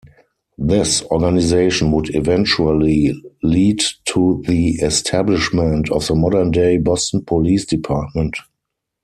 This 0.57 1.03
organization 1.03 1.91
would 1.91 2.15
eventually 2.15 3.21
lead 3.43 3.83
to 4.05 4.41
the 4.47 4.69
establishment 4.81 5.91
of 5.91 6.07
the 6.07 6.15
modern-day 6.15 6.77
Boston 6.79 7.23
Police 7.23 7.67
Department. 7.67 8.35